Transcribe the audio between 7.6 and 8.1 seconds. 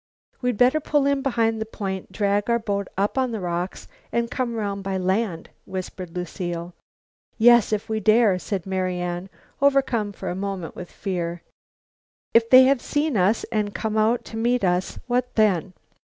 if we